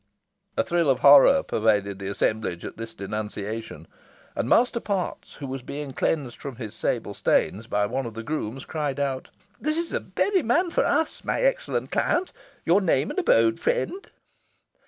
A 0.57 0.63
thrill 0.63 0.89
of 0.89 1.01
horror 1.01 1.43
pervaded 1.43 1.99
the 1.99 2.07
assemblage 2.07 2.65
at 2.65 2.75
this 2.75 2.95
denunciation; 2.95 3.87
and 4.35 4.49
Master 4.49 4.79
Potts, 4.79 5.35
who 5.35 5.45
was 5.45 5.61
being 5.61 5.91
cleansed 5.93 6.39
from 6.41 6.55
his 6.55 6.73
sable 6.73 7.13
stains 7.13 7.67
by 7.67 7.85
one 7.85 8.07
of 8.07 8.15
the 8.15 8.23
grooms, 8.23 8.65
cried 8.65 8.99
out 8.99 9.29
"This 9.59 9.77
is 9.77 9.91
the 9.91 9.99
very 9.99 10.41
man 10.41 10.71
for 10.71 10.83
us, 10.83 11.23
my 11.23 11.41
excellent 11.43 11.91
client. 11.91 12.33
Your 12.65 12.81
name 12.81 13.11
and 13.11 13.19
abode, 13.19 13.59
friend?" 13.59 14.09